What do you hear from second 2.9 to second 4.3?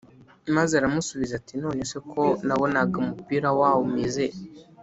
umupira wawumize